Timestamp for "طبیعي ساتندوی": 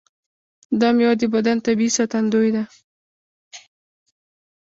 1.65-2.49